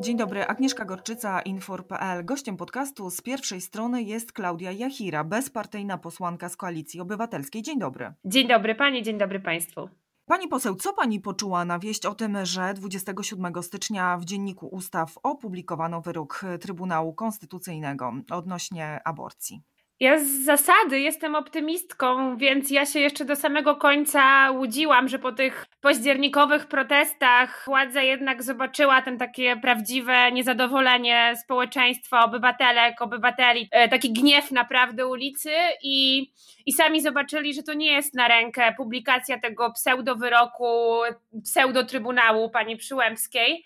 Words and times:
Dzień 0.00 0.16
dobry, 0.16 0.46
Agnieszka 0.46 0.84
Gorczyca, 0.84 1.40
Infor.pl. 1.40 2.24
Gościem 2.24 2.56
podcastu 2.56 3.10
z 3.10 3.20
pierwszej 3.20 3.60
strony 3.60 4.02
jest 4.02 4.32
Klaudia 4.32 4.72
Jachira, 4.72 5.24
bezpartyjna 5.24 5.98
posłanka 5.98 6.48
z 6.48 6.56
Koalicji 6.56 7.00
Obywatelskiej. 7.00 7.62
Dzień 7.62 7.78
dobry. 7.78 8.12
Dzień 8.24 8.48
dobry 8.48 8.74
Pani, 8.74 9.02
dzień 9.02 9.18
dobry 9.18 9.40
Państwu. 9.40 9.88
Pani 10.26 10.48
poseł, 10.48 10.74
co 10.74 10.92
pani 10.92 11.20
poczuła 11.20 11.64
na 11.64 11.78
wieść 11.78 12.06
o 12.06 12.14
tym, 12.14 12.38
że 12.42 12.74
27 12.74 13.62
stycznia 13.62 14.18
w 14.18 14.24
Dzienniku 14.24 14.66
Ustaw 14.66 15.18
opublikowano 15.22 16.00
wyrok 16.00 16.44
Trybunału 16.60 17.14
Konstytucyjnego 17.14 18.12
odnośnie 18.30 19.00
aborcji? 19.04 19.62
Ja 20.00 20.18
z 20.18 20.44
zasady 20.44 21.00
jestem 21.00 21.34
optymistką, 21.34 22.36
więc 22.36 22.70
ja 22.70 22.86
się 22.86 23.00
jeszcze 23.00 23.24
do 23.24 23.36
samego 23.36 23.76
końca 23.76 24.50
łudziłam, 24.50 25.08
że 25.08 25.18
po 25.18 25.32
tych 25.32 25.66
październikowych 25.80 26.66
protestach 26.66 27.62
władza 27.66 28.02
jednak 28.02 28.42
zobaczyła 28.42 29.02
ten 29.02 29.18
takie 29.18 29.56
prawdziwe 29.56 30.32
niezadowolenie 30.32 31.34
społeczeństwa, 31.44 32.24
obywatelek, 32.24 33.02
obywateli, 33.02 33.68
e, 33.70 33.88
taki 33.88 34.12
gniew 34.12 34.50
naprawdę 34.50 35.06
ulicy 35.06 35.52
i, 35.82 36.26
i 36.66 36.72
sami 36.72 37.00
zobaczyli, 37.00 37.54
że 37.54 37.62
to 37.62 37.74
nie 37.74 37.92
jest 37.92 38.14
na 38.14 38.28
rękę 38.28 38.74
publikacja 38.76 39.40
tego 39.40 39.72
pseudowyroku, 39.72 41.00
pseudotrybunału 41.44 42.50
pani 42.50 42.76
Przyłębskiej. 42.76 43.64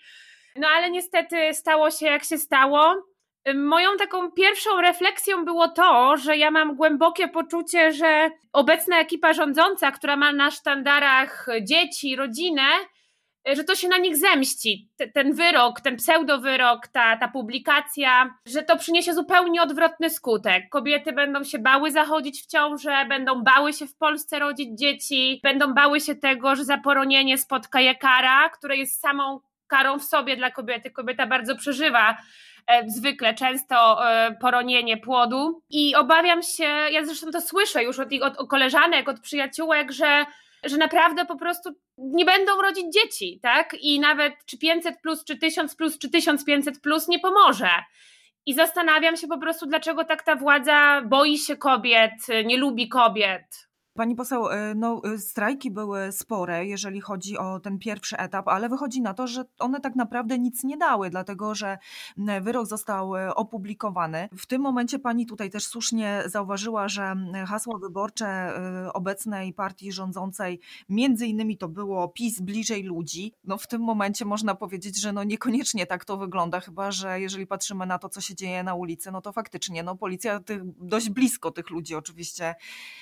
No 0.55 0.67
ale 0.67 0.91
niestety 0.91 1.53
stało 1.53 1.91
się 1.91 2.05
jak 2.05 2.23
się 2.23 2.37
stało. 2.37 3.12
Moją 3.55 3.97
taką 3.97 4.31
pierwszą 4.31 4.81
refleksją 4.81 5.45
było 5.45 5.67
to, 5.67 6.17
że 6.17 6.37
ja 6.37 6.51
mam 6.51 6.75
głębokie 6.75 7.27
poczucie, 7.27 7.93
że 7.93 8.29
obecna 8.53 8.99
ekipa 8.99 9.33
rządząca, 9.33 9.91
która 9.91 10.15
ma 10.15 10.33
na 10.33 10.51
sztandarach 10.51 11.47
dzieci, 11.61 12.15
rodzinę, 12.15 12.63
że 13.45 13.63
to 13.63 13.75
się 13.75 13.87
na 13.87 13.97
nich 13.97 14.17
zemści. 14.17 14.89
Ten 15.13 15.33
wyrok, 15.33 15.81
ten 15.81 15.95
pseudowyrok, 15.95 16.87
ta, 16.87 17.17
ta 17.17 17.27
publikacja, 17.27 18.35
że 18.45 18.63
to 18.63 18.77
przyniesie 18.77 19.13
zupełnie 19.13 19.61
odwrotny 19.61 20.09
skutek. 20.09 20.69
Kobiety 20.69 21.13
będą 21.13 21.43
się 21.43 21.59
bały 21.59 21.91
zachodzić 21.91 22.43
w 22.43 22.47
ciążę, 22.47 23.05
będą 23.09 23.43
bały 23.43 23.73
się 23.73 23.87
w 23.87 23.95
Polsce 23.95 24.39
rodzić 24.39 24.79
dzieci, 24.79 25.39
będą 25.43 25.73
bały 25.73 26.01
się 26.01 26.15
tego, 26.15 26.55
że 26.55 26.65
za 26.65 26.77
poronienie 26.77 27.37
spotka 27.37 27.81
je 27.81 27.95
kara, 27.95 28.49
które 28.49 28.77
jest 28.77 29.01
samą 29.01 29.39
karą 29.67 29.99
w 29.99 30.03
sobie 30.03 30.37
dla 30.37 30.51
kobiety. 30.51 30.91
Kobieta 30.91 31.27
bardzo 31.27 31.55
przeżywa 31.55 32.17
zwykle 32.87 33.33
często 33.33 34.07
e, 34.09 34.35
poronienie 34.41 34.97
płodu 34.97 35.61
i 35.69 35.95
obawiam 35.95 36.41
się, 36.41 36.63
ja 36.63 37.05
zresztą 37.05 37.31
to 37.31 37.41
słyszę 37.41 37.83
już 37.83 37.99
od, 37.99 38.07
od, 38.21 38.37
od 38.37 38.49
koleżanek, 38.49 39.09
od 39.09 39.19
przyjaciółek, 39.19 39.91
że 39.91 40.25
że 40.65 40.77
naprawdę 40.77 41.25
po 41.25 41.35
prostu 41.35 41.69
nie 41.97 42.25
będą 42.25 42.61
rodzić 42.61 42.85
dzieci, 42.93 43.39
tak? 43.41 43.75
I 43.81 43.99
nawet 43.99 44.33
czy 44.45 44.57
500 44.57 45.01
plus, 45.01 45.23
czy 45.23 45.37
1000 45.37 45.75
plus, 45.75 45.97
czy 45.97 46.09
1500 46.09 46.81
plus 46.81 47.07
nie 47.07 47.19
pomoże. 47.19 47.69
I 48.45 48.53
zastanawiam 48.53 49.17
się 49.17 49.27
po 49.27 49.37
prostu, 49.37 49.65
dlaczego 49.65 50.05
tak 50.05 50.23
ta 50.23 50.35
władza 50.35 51.01
boi 51.01 51.37
się 51.37 51.57
kobiet, 51.57 52.13
nie 52.45 52.57
lubi 52.57 52.89
kobiet. 52.89 53.69
Pani 53.95 54.15
poseł, 54.15 54.47
y, 54.47 54.75
no, 54.75 55.01
y, 55.13 55.19
strajki 55.19 55.71
były 55.71 56.11
spore, 56.11 56.65
jeżeli 56.65 57.01
chodzi 57.01 57.37
o 57.37 57.59
ten 57.59 57.79
pierwszy 57.79 58.17
etap, 58.17 58.47
ale 58.47 58.69
wychodzi 58.69 59.01
na 59.01 59.13
to, 59.13 59.27
że 59.27 59.45
one 59.59 59.79
tak 59.79 59.95
naprawdę 59.95 60.39
nic 60.39 60.63
nie 60.63 60.77
dały, 60.77 61.09
dlatego 61.09 61.55
że 61.55 61.77
wyrok 62.41 62.67
został 62.67 63.15
y, 63.15 63.35
opublikowany. 63.35 64.29
W 64.37 64.45
tym 64.45 64.61
momencie 64.61 64.99
pani 64.99 65.25
tutaj 65.25 65.49
też 65.49 65.65
słusznie 65.67 66.23
zauważyła, 66.25 66.87
że 66.87 67.15
hasło 67.47 67.77
wyborcze 67.79 68.53
obecnej 68.93 69.53
partii 69.53 69.91
rządzącej, 69.91 70.59
między 70.89 71.27
innymi 71.27 71.57
to 71.57 71.67
było 71.67 72.07
PiS 72.07 72.41
bliżej 72.41 72.83
ludzi. 72.83 73.33
No 73.43 73.57
w 73.57 73.67
tym 73.67 73.81
momencie 73.81 74.25
można 74.25 74.55
powiedzieć, 74.55 75.01
że 75.01 75.13
no 75.13 75.23
niekoniecznie 75.23 75.85
tak 75.85 76.05
to 76.05 76.17
wygląda, 76.17 76.59
chyba 76.59 76.91
że 76.91 77.19
jeżeli 77.19 77.47
patrzymy 77.47 77.85
na 77.85 77.99
to, 77.99 78.09
co 78.09 78.21
się 78.21 78.35
dzieje 78.35 78.63
na 78.63 78.73
ulicy, 78.75 79.11
no 79.11 79.21
to 79.21 79.31
faktycznie 79.31 79.83
no 79.83 79.95
policja 79.95 80.39
tych, 80.39 80.61
dość 80.65 81.09
blisko 81.09 81.51
tych 81.51 81.69
ludzi 81.69 81.95
oczywiście 81.95 82.55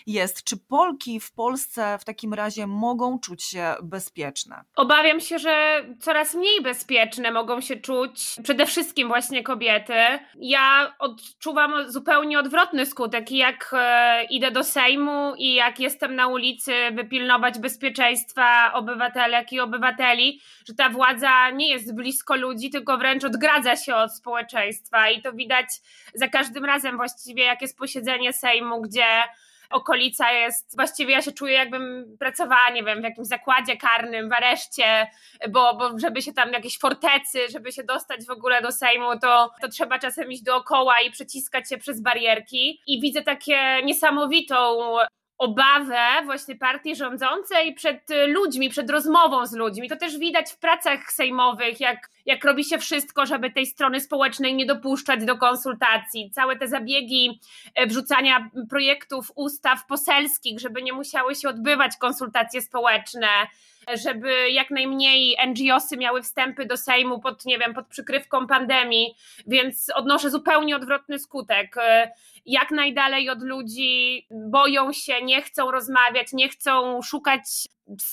jest. 0.08 0.44
Czy 0.44 0.58
po 0.58 0.81
Polki 0.82 1.20
w 1.20 1.34
Polsce 1.34 1.98
w 2.00 2.06
takim 2.06 2.34
razie 2.34 2.68
mogą 2.68 3.20
czuć 3.20 3.44
się 3.44 3.76
bezpieczne? 3.84 4.64
Obawiam 4.76 5.20
się, 5.20 5.40
że 5.40 5.84
coraz 6.00 6.36
mniej 6.36 6.62
bezpieczne 6.62 7.32
mogą 7.32 7.62
się 7.62 7.76
czuć 7.76 8.36
przede 8.44 8.66
wszystkim 8.66 9.08
właśnie 9.08 9.44
kobiety. 9.44 9.94
Ja 10.36 10.96
odczuwam 11.00 11.92
zupełnie 11.92 12.40
odwrotny 12.40 12.86
skutek. 12.86 13.32
Jak 13.32 13.72
e, 13.74 14.24
idę 14.24 14.52
do 14.52 14.64
Sejmu 14.64 15.34
i 15.38 15.54
jak 15.54 15.80
jestem 15.80 16.16
na 16.16 16.28
ulicy, 16.28 16.74
by 16.92 17.06
pilnować 17.06 17.60
bezpieczeństwa 17.60 18.74
obywatelek 18.74 19.54
i 19.54 19.60
obywateli, 19.60 20.42
że 20.68 20.74
ta 20.74 20.90
władza 20.90 21.50
nie 21.50 21.70
jest 21.70 21.96
blisko 21.96 22.36
ludzi, 22.36 22.70
tylko 22.70 22.98
wręcz 22.98 23.24
odgradza 23.24 23.76
się 23.76 23.96
od 23.96 24.16
społeczeństwa. 24.16 25.10
I 25.10 25.22
to 25.22 25.34
widać 25.34 25.68
za 26.14 26.28
każdym 26.28 26.66
razem 26.66 26.98
właściwie, 26.98 27.44
jak 27.44 27.62
jest 27.62 27.78
posiedzenie 27.78 28.34
Sejmu, 28.34 28.82
gdzie 28.82 29.06
okolica 29.72 30.32
jest, 30.32 30.76
właściwie 30.76 31.14
ja 31.14 31.22
się 31.22 31.32
czuję 31.32 31.54
jakbym 31.54 32.16
pracowała, 32.20 32.70
nie 32.70 32.84
wiem, 32.84 33.02
w 33.02 33.04
jakimś 33.04 33.28
zakładzie 33.28 33.78
karnym, 33.78 34.30
w 34.30 34.34
areszcie, 34.34 35.08
bo, 35.50 35.76
bo 35.76 36.00
żeby 36.00 36.22
się 36.22 36.34
tam 36.34 36.54
jakieś 36.54 36.80
fortecy, 36.80 37.40
żeby 37.52 37.72
się 37.72 37.84
dostać 37.84 38.26
w 38.26 38.32
ogóle 38.32 38.62
do 38.62 38.72
Sejmu, 38.72 39.20
to, 39.20 39.52
to 39.62 39.68
trzeba 39.68 40.00
czasem 40.00 40.32
iść 40.32 40.44
dookoła 40.44 41.02
i 41.02 41.12
przeciskać 41.12 41.70
się 41.70 41.78
przez 41.78 42.02
barierki. 42.02 42.82
I 42.88 43.02
widzę 43.02 43.22
takie 43.22 43.84
niesamowitą 43.84 44.78
obawę 45.42 45.98
właśnie 46.26 46.56
partii 46.56 46.96
rządzącej 46.96 47.74
przed 47.74 48.08
ludźmi, 48.28 48.70
przed 48.70 48.90
rozmową 48.90 49.46
z 49.46 49.54
ludźmi. 49.54 49.90
To 49.90 49.96
też 49.96 50.18
widać 50.18 50.52
w 50.52 50.58
pracach 50.58 51.12
sejmowych, 51.12 51.80
jak, 51.80 52.10
jak 52.26 52.46
robi 52.46 52.64
się 52.64 52.78
wszystko, 52.78 53.26
żeby 53.26 53.52
tej 53.52 53.66
strony 53.66 54.02
społecznej 54.02 54.56
nie 54.56 54.66
dopuszczać 54.66 55.26
do 55.26 55.38
konsultacji. 55.38 56.32
Całe 56.32 56.56
te 56.56 56.68
zabiegi 56.68 57.40
e, 57.76 57.88
wrzucania 57.88 58.50
projektów, 58.70 59.32
ustaw 59.36 59.86
poselskich, 59.86 60.60
żeby 60.60 60.82
nie 60.82 60.94
musiały 60.94 61.36
się 61.36 61.50
odbywać 61.50 61.98
konsultacje 61.98 62.62
społeczne 62.62 63.28
żeby 63.94 64.50
jak 64.50 64.70
najmniej 64.70 65.38
NGOsy 65.48 65.98
miały 65.98 66.22
wstępy 66.22 66.66
do 66.66 66.78
Sejmu 66.78 67.20
pod, 67.20 67.46
nie 67.46 67.60
wiem, 67.60 67.74
pod 67.74 67.88
przykrywką 67.88 68.48
pandemii, 68.48 69.16
więc 69.48 69.92
odnoszę 69.96 70.30
zupełnie 70.30 70.76
odwrotny 70.76 71.20
skutek. 71.20 71.76
Jak 72.46 72.72
najdalej 72.72 73.30
od 73.30 73.44
ludzi 73.44 74.28
boją 74.32 74.94
się, 74.94 75.22
nie 75.22 75.42
chcą 75.42 75.72
rozmawiać, 75.72 76.34
nie 76.34 76.50
chcą 76.50 77.02
szukać 77.02 77.44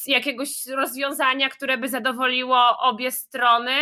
jakiegoś 0.07 0.67
rozwiązania, 0.67 1.49
które 1.49 1.79
by 1.79 1.89
zadowoliło 1.89 2.79
obie 2.79 3.11
strony. 3.11 3.75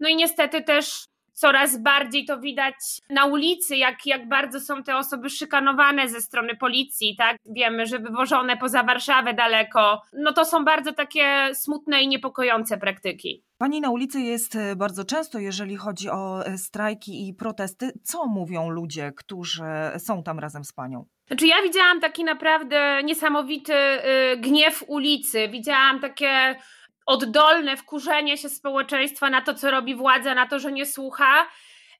No 0.00 0.08
i 0.08 0.16
niestety 0.16 0.62
też 0.62 1.06
coraz 1.36 1.82
bardziej 1.82 2.24
to 2.24 2.40
widać 2.40 2.74
na 3.10 3.24
ulicy, 3.24 3.76
jak, 3.76 4.06
jak 4.06 4.28
bardzo 4.28 4.60
są 4.60 4.82
te 4.82 4.96
osoby 4.96 5.30
szykanowane 5.30 6.08
ze 6.08 6.20
strony 6.20 6.56
policji, 6.56 7.16
tak? 7.18 7.36
Wiemy, 7.46 7.86
że 7.86 7.98
wywożone 7.98 8.56
poza 8.56 8.82
Warszawę 8.82 9.34
daleko. 9.34 10.02
No 10.12 10.32
to 10.32 10.44
są 10.44 10.64
bardzo 10.64 10.92
takie 10.92 11.50
smutne 11.54 12.02
i 12.02 12.08
niepokojące 12.08 12.78
praktyki. 12.78 13.42
Pani 13.58 13.80
na 13.80 13.90
ulicy 13.90 14.20
jest 14.20 14.56
e, 14.56 14.76
bardzo 14.76 15.04
często, 15.04 15.38
jeżeli 15.38 15.76
chodzi 15.76 16.10
o 16.10 16.46
e, 16.46 16.58
strajki 16.58 17.28
i 17.28 17.34
protesty. 17.34 17.92
Co 18.02 18.26
mówią 18.26 18.70
ludzie, 18.70 19.12
którzy 19.16 19.64
są 19.98 20.22
tam 20.22 20.38
razem 20.38 20.64
z 20.64 20.72
panią? 20.72 21.06
Znaczy, 21.26 21.46
ja 21.46 21.62
widziałam 21.62 22.00
taki 22.00 22.24
naprawdę 22.24 23.02
niesamowity 23.04 23.74
y, 23.74 24.36
gniew 24.36 24.84
ulicy. 24.86 25.48
Widziałam 25.48 26.00
takie 26.00 26.56
oddolne 27.06 27.76
wkurzenie 27.76 28.38
się 28.38 28.48
społeczeństwa 28.48 29.30
na 29.30 29.40
to, 29.40 29.54
co 29.54 29.70
robi 29.70 29.94
władza, 29.94 30.34
na 30.34 30.46
to, 30.46 30.58
że 30.58 30.72
nie 30.72 30.86
słucha. 30.86 31.46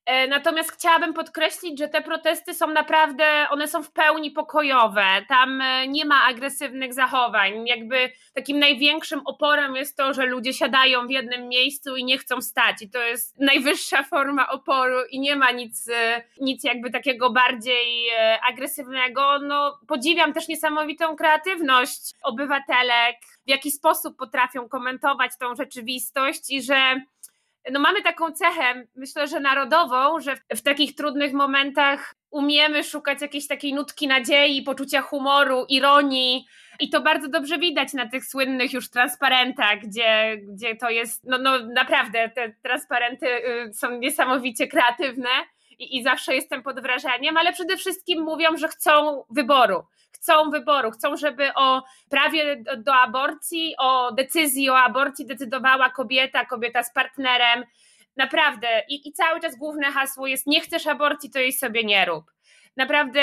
E, 0.06 0.26
natomiast 0.28 0.72
chciałabym 0.72 1.14
podkreślić, 1.14 1.78
że 1.78 1.88
te 1.88 2.02
protesty 2.02 2.54
są 2.54 2.66
naprawdę, 2.66 3.46
one 3.50 3.68
są 3.68 3.82
w 3.82 3.92
pełni 3.92 4.30
pokojowe. 4.30 5.04
Tam 5.28 5.60
e, 5.60 5.88
nie 5.88 6.04
ma 6.04 6.24
agresywnych 6.24 6.94
zachowań. 6.94 7.66
Jakby 7.66 8.12
takim 8.34 8.58
największym 8.58 9.20
oporem 9.24 9.76
jest 9.76 9.96
to, 9.96 10.14
że 10.14 10.26
ludzie 10.26 10.52
siadają 10.52 11.06
w 11.06 11.10
jednym 11.10 11.48
miejscu 11.48 11.96
i 11.96 12.04
nie 12.04 12.18
chcą 12.18 12.40
stać. 12.40 12.82
I 12.82 12.90
to 12.90 12.98
jest 12.98 13.38
najwyższa 13.38 14.02
forma 14.02 14.48
oporu 14.48 14.96
i 15.10 15.20
nie 15.20 15.36
ma 15.36 15.50
nic, 15.50 15.88
e, 15.88 16.22
nic 16.40 16.64
jakby 16.64 16.90
takiego 16.90 17.30
bardziej 17.30 18.10
agresywnego. 18.48 19.38
No, 19.38 19.78
podziwiam 19.88 20.32
też 20.32 20.48
niesamowitą 20.48 21.16
kreatywność 21.16 22.00
obywatelek, 22.22 23.16
w 23.46 23.50
jaki 23.50 23.70
sposób 23.70 24.16
potrafią 24.16 24.68
komentować 24.68 25.32
tą 25.38 25.54
rzeczywistość 25.54 26.50
i 26.50 26.62
że 26.62 27.00
no 27.70 27.80
mamy 27.80 28.02
taką 28.02 28.32
cechę, 28.32 28.86
myślę, 28.96 29.28
że 29.28 29.40
narodową, 29.40 30.20
że 30.20 30.36
w, 30.56 30.62
takich 30.62 30.94
trudnych 30.94 31.32
momentach 31.32 32.14
umiemy 32.30 32.84
szukać 32.84 33.22
jakiejś 33.22 33.46
takiej 33.46 33.74
nutki 33.74 34.06
nadziei, 34.06 34.62
poczucia 34.62 35.02
humoru, 35.02 35.64
ironii. 35.68 36.46
I 36.80 36.90
to 36.90 37.00
bardzo 37.00 37.28
dobrze 37.28 37.58
widać 37.58 37.92
na 37.92 38.08
tych 38.08 38.24
słynnych 38.24 38.72
już 38.72 38.90
transparentach, 38.90 39.78
gdzie, 39.78 40.36
gdzie 40.36 40.76
to 40.76 40.90
jest, 40.90 41.24
no, 41.24 41.38
no 41.38 41.58
naprawdę, 41.58 42.28
te 42.28 42.52
transparenty 42.62 43.26
y, 43.26 43.74
są 43.74 43.98
niesamowicie 43.98 44.66
kreatywne 44.66 45.28
i, 45.78 45.98
i 45.98 46.02
zawsze 46.02 46.34
jestem 46.34 46.62
pod 46.62 46.80
wrażeniem, 46.80 47.36
ale 47.36 47.52
przede 47.52 47.76
wszystkim 47.76 48.22
mówią, 48.22 48.56
że 48.56 48.68
chcą 48.68 49.24
wyboru. 49.30 49.84
Chcą 50.16 50.50
wyboru, 50.50 50.90
chcą, 50.90 51.16
żeby 51.16 51.54
o 51.54 51.82
prawie 52.10 52.64
do 52.76 52.94
aborcji, 52.94 53.74
o 53.78 54.12
decyzji 54.12 54.70
o 54.70 54.78
aborcji 54.78 55.26
decydowała 55.26 55.90
kobieta, 55.90 56.44
kobieta 56.44 56.82
z 56.82 56.92
partnerem. 56.92 57.64
Naprawdę. 58.16 58.68
I, 58.88 59.08
I 59.08 59.12
cały 59.12 59.40
czas 59.40 59.56
główne 59.56 59.86
hasło 59.86 60.26
jest: 60.26 60.46
nie 60.46 60.60
chcesz 60.60 60.86
aborcji, 60.86 61.30
to 61.30 61.38
jej 61.38 61.52
sobie 61.52 61.84
nie 61.84 62.04
rób 62.04 62.36
naprawdę 62.76 63.20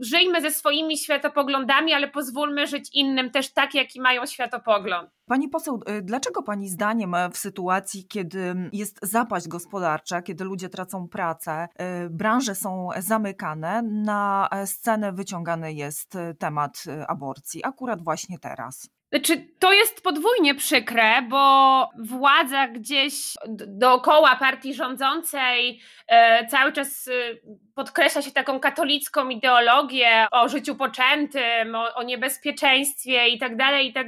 żyjmy 0.00 0.40
ze 0.40 0.50
swoimi 0.50 0.98
światopoglądami, 0.98 1.94
ale 1.94 2.08
pozwólmy 2.08 2.66
żyć 2.66 2.90
innym 2.92 3.30
też 3.30 3.52
tak, 3.52 3.74
jaki 3.74 4.00
mają 4.00 4.26
światopogląd. 4.26 5.10
Pani 5.26 5.48
poseł, 5.48 5.80
y, 5.98 6.02
dlaczego 6.02 6.42
Pani 6.42 6.68
zdaniem 6.68 7.14
w 7.32 7.38
sytuacji, 7.38 8.06
kiedy 8.06 8.54
jest 8.72 8.98
zapaść 9.02 9.48
gospodarcza, 9.48 10.22
kiedy 10.22 10.44
ludzie 10.44 10.68
tracą 10.68 11.08
pracę, 11.08 11.68
y, 12.06 12.10
branże 12.10 12.54
są 12.54 12.88
zamykane, 12.98 13.82
na 13.82 14.48
scenę 14.64 15.12
wyciągany 15.12 15.72
jest 15.72 16.18
temat 16.38 16.84
aborcji, 17.08 17.64
akurat 17.64 18.02
właśnie 18.02 18.38
teraz? 18.38 18.97
Znaczy, 19.12 19.48
to 19.58 19.72
jest 19.72 20.02
podwójnie 20.02 20.54
przykre, 20.54 21.22
bo 21.22 21.90
władza 21.98 22.68
gdzieś 22.68 23.14
dookoła 23.66 24.36
partii 24.36 24.74
rządzącej 24.74 25.80
e, 26.08 26.46
cały 26.46 26.72
czas 26.72 27.08
e, 27.08 27.12
podkreśla 27.74 28.22
się 28.22 28.30
taką 28.30 28.60
katolicką 28.60 29.28
ideologię 29.28 30.26
o 30.30 30.48
życiu 30.48 30.76
poczętym, 30.76 31.74
o, 31.74 31.94
o 31.94 32.02
niebezpieczeństwie 32.02 33.28
i 33.28 33.38
tak 33.38 33.56
dalej, 33.56 33.88
i 33.88 33.92
tak. 33.92 34.06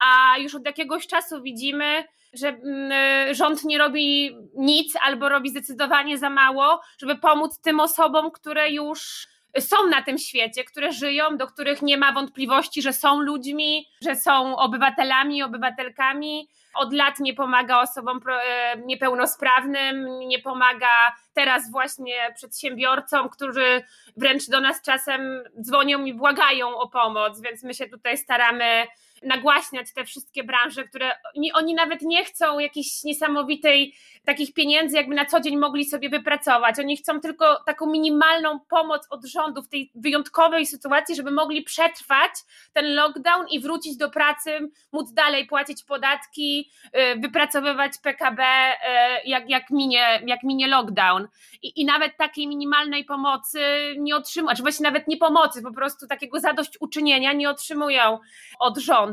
A 0.00 0.38
już 0.38 0.54
od 0.54 0.66
jakiegoś 0.66 1.06
czasu 1.06 1.42
widzimy, 1.42 2.04
że 2.32 2.48
mm, 2.48 2.92
e, 2.92 3.34
rząd 3.34 3.64
nie 3.64 3.78
robi 3.78 4.36
nic 4.56 4.96
albo 5.02 5.28
robi 5.28 5.50
zdecydowanie 5.50 6.18
za 6.18 6.30
mało, 6.30 6.80
żeby 7.00 7.16
pomóc 7.16 7.60
tym 7.60 7.80
osobom, 7.80 8.30
które 8.30 8.70
już 8.70 9.28
są 9.60 9.76
na 9.86 10.02
tym 10.02 10.18
świecie, 10.18 10.64
które 10.64 10.92
żyją, 10.92 11.36
do 11.36 11.46
których 11.46 11.82
nie 11.82 11.96
ma 11.96 12.12
wątpliwości, 12.12 12.82
że 12.82 12.92
są 12.92 13.20
ludźmi, 13.20 13.86
że 14.02 14.16
są 14.16 14.56
obywatelami, 14.56 15.42
obywatelkami. 15.42 16.48
Od 16.74 16.92
lat 16.92 17.20
nie 17.20 17.34
pomaga 17.34 17.80
osobom 17.80 18.20
e, 18.28 18.76
niepełnosprawnym, 18.76 20.18
nie 20.18 20.38
pomaga 20.38 21.12
teraz 21.34 21.70
właśnie 21.70 22.32
przedsiębiorcom, 22.34 23.28
którzy 23.28 23.82
wręcz 24.16 24.48
do 24.48 24.60
nas 24.60 24.82
czasem 24.82 25.44
dzwonią 25.60 26.04
i 26.04 26.14
błagają 26.14 26.76
o 26.76 26.88
pomoc, 26.88 27.40
więc 27.40 27.62
my 27.62 27.74
się 27.74 27.88
tutaj 27.88 28.18
staramy 28.18 28.86
nagłaśniać 29.22 29.92
te 29.94 30.04
wszystkie 30.04 30.44
branże, 30.44 30.84
które 30.84 31.10
oni, 31.54 31.74
nawet 31.74 32.02
nie 32.02 32.24
chcą 32.24 32.58
jakiejś 32.58 33.04
niesamowitej 33.04 33.94
takich 34.24 34.54
pieniędzy, 34.54 34.96
jakby 34.96 35.14
na 35.14 35.26
co 35.26 35.40
dzień 35.40 35.56
mogli 35.56 35.84
sobie 35.84 36.08
wypracować. 36.08 36.78
Oni 36.78 36.96
chcą 36.96 37.20
tylko 37.20 37.62
taką 37.66 37.86
minimalną 37.86 38.60
pomoc 38.60 39.06
od 39.10 39.24
rządu 39.24 39.62
w 39.62 39.68
tej 39.68 39.90
wyjątkowej 39.94 40.66
sytuacji, 40.66 41.14
żeby 41.14 41.30
mogli 41.30 41.62
przetrwać 41.62 42.30
ten 42.72 42.94
lockdown 42.94 43.46
i 43.50 43.60
wrócić 43.60 43.96
do 43.96 44.10
pracy, 44.10 44.70
móc 44.92 45.12
dalej 45.12 45.46
płacić 45.46 45.84
podatki, 45.84 46.70
y, 46.86 47.20
wypracowywać 47.20 47.92
PKB, 48.02 48.42
y, 48.42 49.28
jak, 49.28 49.50
jak, 49.50 49.70
minie, 49.70 50.22
jak 50.26 50.42
minie 50.42 50.68
lockdown. 50.68 51.28
I, 51.62 51.80
I 51.80 51.84
nawet 51.84 52.16
takiej 52.16 52.46
minimalnej 52.46 53.04
pomocy 53.04 53.60
nie 53.98 54.16
otrzymują, 54.16 54.56
czy 54.56 54.62
właściwie 54.62 54.90
nawet 54.90 55.08
nie 55.08 55.16
pomocy, 55.16 55.62
po 55.62 55.72
prostu 55.72 56.06
takiego 56.06 56.40
zadośćuczynienia 56.40 57.32
nie 57.32 57.50
otrzymują 57.50 58.18
od 58.58 58.78
rządu. 58.78 59.07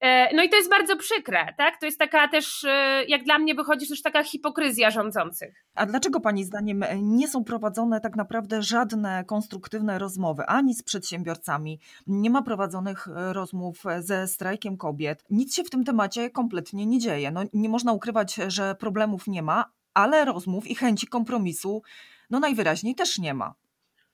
E, 0.00 0.36
no 0.36 0.42
i 0.42 0.48
to 0.48 0.56
jest 0.56 0.70
bardzo 0.70 0.96
przykre, 0.96 1.54
tak? 1.56 1.80
To 1.80 1.86
jest 1.86 1.98
taka 1.98 2.28
też, 2.28 2.64
e, 2.64 3.04
jak 3.08 3.24
dla 3.24 3.38
mnie 3.38 3.54
wychodzi 3.54 3.88
też 3.88 4.02
taka 4.02 4.24
hipokryzja 4.24 4.90
rządzących. 4.90 5.64
A 5.74 5.86
dlaczego 5.86 6.20
Pani 6.20 6.44
zdaniem 6.44 6.84
nie 7.02 7.28
są 7.28 7.44
prowadzone 7.44 8.00
tak 8.00 8.16
naprawdę 8.16 8.62
żadne 8.62 9.24
konstruktywne 9.24 9.98
rozmowy 9.98 10.46
ani 10.46 10.74
z 10.74 10.82
przedsiębiorcami? 10.82 11.80
Nie 12.06 12.30
ma 12.30 12.42
prowadzonych 12.42 13.08
e, 13.08 13.32
rozmów 13.32 13.82
ze 13.98 14.28
strajkiem 14.28 14.76
kobiet. 14.76 15.24
Nic 15.30 15.54
się 15.54 15.64
w 15.64 15.70
tym 15.70 15.84
temacie 15.84 16.30
kompletnie 16.30 16.86
nie 16.86 16.98
dzieje. 16.98 17.30
No, 17.30 17.40
nie 17.52 17.68
można 17.68 17.92
ukrywać, 17.92 18.34
że 18.48 18.74
problemów 18.74 19.26
nie 19.26 19.42
ma, 19.42 19.64
ale 19.94 20.24
rozmów 20.24 20.66
i 20.66 20.74
chęci 20.74 21.06
kompromisu 21.06 21.82
no 22.30 22.40
najwyraźniej 22.40 22.94
też 22.94 23.18
nie 23.18 23.34
ma. 23.34 23.54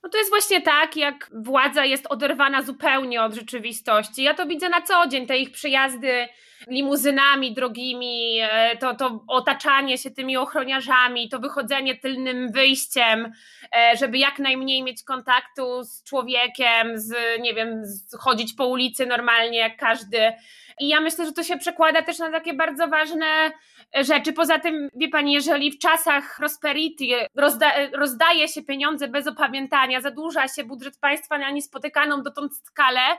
No 0.05 0.09
to 0.09 0.17
jest 0.17 0.29
właśnie 0.29 0.61
tak, 0.61 0.95
jak 0.95 1.29
władza 1.33 1.85
jest 1.85 2.07
oderwana 2.09 2.61
zupełnie 2.61 3.23
od 3.23 3.33
rzeczywistości. 3.33 4.23
Ja 4.23 4.33
to 4.33 4.45
widzę 4.45 4.69
na 4.69 4.81
co 4.81 5.07
dzień, 5.07 5.27
te 5.27 5.37
ich 5.37 5.51
przyjazdy 5.51 6.27
limuzynami 6.67 7.53
drogimi, 7.53 8.39
e, 8.41 8.77
to, 8.77 8.95
to 8.95 9.23
otaczanie 9.27 9.97
się 9.97 10.11
tymi 10.11 10.37
ochroniarzami, 10.37 11.29
to 11.29 11.39
wychodzenie 11.39 11.95
tylnym 11.95 12.51
wyjściem, 12.51 13.31
e, 13.75 13.97
żeby 13.97 14.17
jak 14.17 14.39
najmniej 14.39 14.83
mieć 14.83 15.03
kontaktu 15.03 15.83
z 15.83 16.03
człowiekiem, 16.03 16.99
z, 16.99 17.13
nie 17.41 17.53
wiem, 17.53 17.83
chodzić 18.19 18.53
po 18.53 18.67
ulicy 18.67 19.05
normalnie 19.05 19.57
jak 19.57 19.77
każdy. 19.77 20.33
I 20.79 20.87
ja 20.87 21.01
myślę, 21.01 21.25
że 21.25 21.31
to 21.31 21.43
się 21.43 21.57
przekłada 21.57 22.01
też 22.01 22.19
na 22.19 22.31
takie 22.31 22.53
bardzo 22.53 22.87
ważne 22.87 23.51
rzeczy. 23.93 24.33
Poza 24.33 24.59
tym, 24.59 24.89
wie 24.95 25.09
pani, 25.09 25.33
jeżeli 25.33 25.71
w 25.71 25.79
czasach 25.79 26.35
prosperity 26.37 27.05
rozda 27.35 27.71
rozdaje 27.93 28.47
się 28.47 28.63
pieniądze 28.63 29.07
bez 29.07 29.27
opamiętania, 29.27 30.01
zadłuża 30.01 30.47
się 30.47 30.63
budżet 30.63 30.99
państwa 30.99 31.37
na 31.37 31.51
niespotykaną 31.51 32.23
dotąd 32.23 32.55
skalę, 32.55 33.17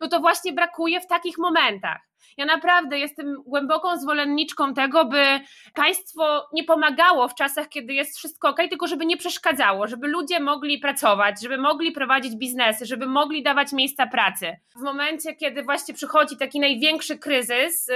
no 0.00 0.08
to 0.08 0.20
właśnie 0.20 0.52
brakuje 0.52 1.00
w 1.00 1.06
takich 1.06 1.38
momentach. 1.38 2.11
Ja 2.36 2.44
naprawdę 2.44 2.98
jestem 2.98 3.42
głęboką 3.46 3.96
zwolenniczką 3.96 4.74
tego, 4.74 5.04
by 5.04 5.40
państwo 5.74 6.48
nie 6.52 6.64
pomagało 6.64 7.28
w 7.28 7.34
czasach, 7.34 7.68
kiedy 7.68 7.94
jest 7.94 8.18
wszystko 8.18 8.48
ok, 8.48 8.56
tylko 8.70 8.86
żeby 8.86 9.06
nie 9.06 9.16
przeszkadzało, 9.16 9.86
żeby 9.86 10.08
ludzie 10.08 10.40
mogli 10.40 10.78
pracować, 10.78 11.42
żeby 11.42 11.58
mogli 11.58 11.92
prowadzić 11.92 12.36
biznesy, 12.36 12.86
żeby 12.86 13.06
mogli 13.06 13.42
dawać 13.42 13.72
miejsca 13.72 14.06
pracy. 14.06 14.56
W 14.76 14.82
momencie, 14.82 15.34
kiedy 15.34 15.62
właśnie 15.62 15.94
przychodzi 15.94 16.36
taki 16.36 16.60
największy 16.60 17.18
kryzys 17.18 17.88
y, 17.88 17.92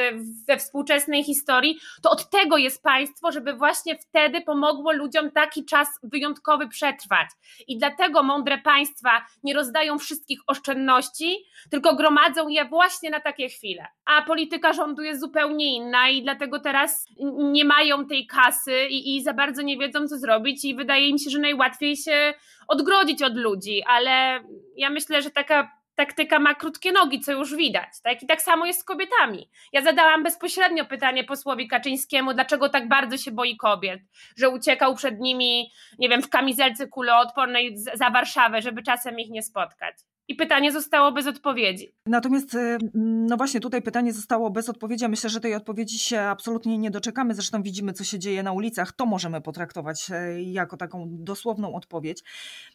we 0.49 0.57
współczesnej 0.57 1.25
historii, 1.25 1.79
to 2.03 2.11
od 2.11 2.31
tego 2.31 2.57
jest 2.57 2.83
państwo, 2.83 3.33
żeby 3.33 3.53
właśnie 3.53 3.99
wtedy 3.99 4.41
pomogło 4.41 4.93
ludziom 4.93 5.31
taki 5.31 5.65
czas 5.65 5.89
wyjątkowy 6.03 6.69
przetrwać. 6.69 7.29
I 7.69 7.79
dlatego 7.79 8.23
mądre 8.23 8.59
państwa 8.59 9.27
nie 9.43 9.55
rozdają 9.55 9.99
wszystkich 9.99 10.41
oszczędności, 10.47 11.37
tylko 11.71 11.97
gromadzą 11.97 12.49
je 12.49 12.65
właśnie 12.65 13.11
na 13.11 13.21
takie 13.21 13.49
chwile. 13.49 13.87
A 14.05 14.16
polityka 14.23 14.73
rządu 14.73 15.03
jest 15.03 15.21
zupełnie 15.21 15.77
inna 15.77 16.09
i 16.09 16.23
dlatego 16.23 16.61
teraz 16.61 17.07
nie 17.39 17.65
mają 17.65 18.07
tej 18.07 18.27
kasy 18.27 18.87
i, 18.91 19.17
i 19.17 19.23
za 19.23 19.35
bardzo 19.35 19.63
nie 19.63 19.79
wiedzą, 19.79 20.09
co 20.09 20.19
zrobić, 20.19 20.65
i 20.65 20.75
wydaje 20.75 21.13
mi 21.13 21.21
się, 21.21 21.31
że 21.31 21.39
najłatwiej 21.39 21.97
się 21.97 22.35
odgrodzić 22.69 23.23
od 23.23 23.37
ludzi, 23.37 23.83
ale 23.87 24.41
ja 24.77 24.91
myślę, 24.91 25.23
że 25.23 25.31
taka 25.31 25.77
taktyka 25.95 26.39
ma 26.39 26.55
krótkie 26.55 26.93
nogi, 26.93 27.21
co 27.21 27.33
już 27.33 27.57
widać. 27.57 27.89
Tak? 28.03 28.23
I 28.23 28.27
tak 28.27 28.43
samo 28.43 28.67
jest 28.67 28.81
z 28.81 28.85
kobietami. 28.85 29.51
Ja 29.73 29.83
zadałam 29.83 30.23
bezpośrednio 30.23 30.85
pytanie 30.85 31.25
posłowi 31.25 31.69
Kaczyńskiemu, 31.69 32.35
dlaczego 32.35 32.69
tak 32.69 32.89
bardzo 32.89 33.17
się 33.17 33.31
boi 33.31 33.57
kobiet, 33.57 34.01
że 34.37 34.49
uciekał 34.49 34.95
przed 34.95 35.21
nimi, 35.21 35.73
nie 35.99 36.09
wiem, 36.09 36.23
w 36.23 36.29
kamizelce 36.29 36.87
kuloodpornej 36.89 37.77
za 37.95 38.11
Warszawę, 38.11 38.63
żeby 38.63 38.83
czasem 38.83 39.19
ich 39.19 39.31
nie 39.31 39.43
spotkać 39.43 39.97
i 40.29 40.35
pytanie 40.35 40.73
zostało 40.73 41.13
bez 41.13 41.27
odpowiedzi. 41.27 41.93
Natomiast, 42.07 42.55
y, 42.55 42.79
no 42.95 43.37
właśnie, 43.37 43.61
tutaj 43.61 43.83
pytanie 43.83 44.13
zostało 44.13 44.51
bez 44.51 44.69
odpowiedzi. 44.69 45.09
Myślę, 45.09 45.31
że 45.31 45.41
tej 45.41 45.55
odpowiedzi 45.55 45.99
się 45.99 46.21
absolutnie 46.21 46.79
nie 46.79 46.91
doczekamy. 46.91 47.35
Zresztą 47.35 47.63
widzimy, 47.63 47.93
co 47.93 48.05
się 48.05 48.19
dzieje 48.19 48.43
na 48.43 48.53
ulicach. 48.53 48.93
To 48.93 49.07
możemy 49.07 49.41
potraktować 49.41 50.11
e, 50.11 50.43
jako 50.43 50.77
taką 50.77 51.07
dosłowną 51.11 51.75
odpowiedź. 51.75 52.23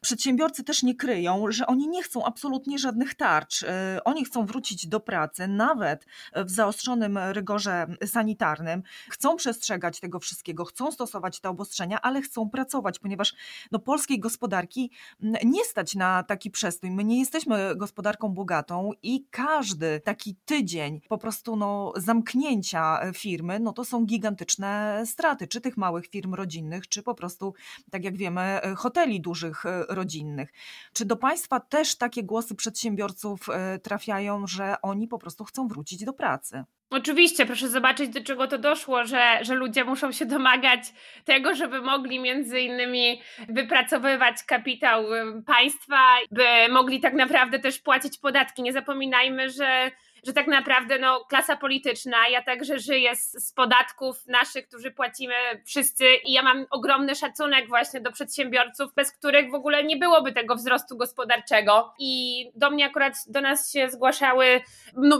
Przedsiębiorcy 0.02 0.64
też 0.64 0.84
nie 0.84 0.96
kryją, 0.96 1.46
że 1.50 1.68
oni 1.68 1.88
nie 1.88 2.04
chcą 2.04 2.26
absolutnie 2.26 2.80
żadnych 2.80 3.16
tarcz. 3.16 3.64
E, 3.64 4.00
oni 4.06 4.26
chcą 4.26 4.46
wrócić 4.46 4.88
do 4.88 5.00
pracy, 5.00 5.48
nawet 5.48 6.06
w 6.36 6.52
zaostrzonym 6.52 7.18
rygorze 7.18 7.88
sanitarnym. 8.06 8.84
Chcą 9.10 9.36
przestrzegać 9.36 10.00
tego 10.00 10.20
wszystkiego, 10.20 10.66
chcą 10.66 10.92
stosować 10.92 11.40
te 11.40 11.50
obostrzenia, 11.50 12.02
ale 12.02 12.22
chcą 12.22 12.50
pracować, 12.50 13.00
ponieważ 13.00 13.34
no, 13.72 13.80
polskiej 13.80 14.20
gospodarki 14.20 14.92
nie 15.46 15.64
stać 15.64 15.96
na 15.96 16.24
taki 16.24 16.52
przestój. 16.52 16.92
My 16.92 17.04
nie 17.04 17.20
jesteśmy 17.20 17.41
jesteśmy 17.42 17.76
gospodarką 17.76 18.30
bogatą 18.30 18.92
i 19.04 19.26
każdy 19.32 20.00
taki 20.00 20.36
tydzień 20.46 21.02
po 21.10 21.18
prostu 21.18 21.56
no, 21.56 21.94
zamknięcia 21.96 23.02
e, 23.02 23.14
firmy, 23.14 23.60
no 23.60 23.74
to 23.74 23.86
są 23.86 24.06
gigantyczne 24.06 25.04
straty, 25.06 25.48
czy 25.48 25.62
tych 25.62 25.78
małych 25.78 26.08
firm 26.08 26.34
rodzinnych, 26.34 26.88
czy 26.88 27.04
po 27.04 27.16
prostu, 27.16 27.54
tak 27.92 28.04
jak 28.04 28.18
wiemy, 28.18 28.42
e, 28.42 28.76
hoteli 28.76 29.22
dużych 29.22 29.66
e, 29.66 29.86
rodzinnych. 29.90 30.54
Czy 30.94 31.06
do 31.06 31.16
Państwa 31.16 31.60
też 31.60 31.96
takie 31.96 32.24
głosy 32.24 32.56
przedsiębiorców 32.56 33.48
trafiają, 33.84 34.48
że 34.48 34.82
oni 34.82 35.08
po 35.08 35.18
prostu 35.18 35.44
chcą 35.44 35.68
wrócić 35.68 36.06
do 36.06 36.14
pracy? 36.14 36.64
Oczywiście, 36.92 37.46
proszę 37.46 37.70
zobaczyć, 37.70 38.10
do 38.10 38.24
czego 38.24 38.48
to 38.48 38.58
doszło, 38.58 39.06
że, 39.06 39.40
że 39.42 39.56
ludzie 39.56 39.84
muszą 39.84 40.12
się 40.12 40.26
domagać 40.26 40.80
tego, 41.26 41.56
żeby 41.56 41.82
mogli 41.82 42.20
między 42.20 42.60
innymi 42.60 43.22
wypracowywać 43.50 44.44
kapitał 44.44 45.06
państwa, 45.46 46.18
by 46.32 46.44
mogli 46.70 47.00
tak 47.00 47.14
naprawdę 47.14 47.60
też 47.60 47.80
płacić 47.80 48.18
podatki. 48.18 48.62
Nie 48.62 48.74
zapominajmy, 48.74 49.50
że 49.50 49.92
że 50.24 50.34
tak 50.34 50.48
naprawdę 50.48 51.00
no, 51.00 51.26
klasa 51.30 51.58
polityczna, 51.58 52.28
ja 52.28 52.44
także 52.44 52.80
żyję 52.80 53.16
z, 53.16 53.32
z 53.32 53.54
podatków 53.54 54.28
naszych, 54.28 54.68
którzy 54.68 54.92
płacimy 54.92 55.34
wszyscy 55.66 56.06
i 56.26 56.34
ja 56.34 56.44
mam 56.44 56.66
ogromny 56.70 57.16
szacunek 57.16 57.68
właśnie 57.68 58.02
do 58.02 58.12
przedsiębiorców, 58.12 58.94
bez 58.96 59.12
których 59.12 59.52
w 59.52 59.56
ogóle 59.56 59.84
nie 59.84 59.98
byłoby 59.98 60.32
tego 60.32 60.56
wzrostu 60.56 60.98
gospodarczego. 60.98 61.94
I 62.00 62.46
do 62.56 62.72
mnie 62.72 62.86
akurat, 62.86 63.14
do 63.28 63.42
nas 63.42 63.72
się 63.72 63.90
zgłaszały 63.90 64.62